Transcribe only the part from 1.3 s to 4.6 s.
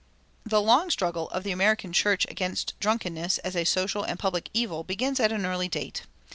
the American church against drunkenness as a social and public